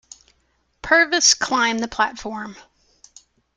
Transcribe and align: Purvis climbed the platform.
Purvis 0.81 1.35
climbed 1.35 1.81
the 1.83 1.87
platform. 1.87 2.55